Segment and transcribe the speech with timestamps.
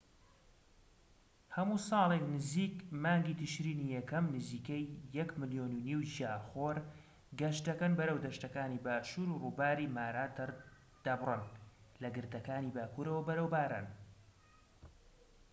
[1.55, 6.77] هەموو ساڵێك نزیک مانگی تشرینی یەکەم نزیکەی ١.٥ ملیۆن گیاخۆر
[7.39, 10.25] گەشت دەکەن بەرەو دەشتەکانی باشوور و ڕووباری مارا
[11.05, 11.41] دەبڕن
[12.01, 13.87] لە گردەکانی باکورەوە بەرەو باران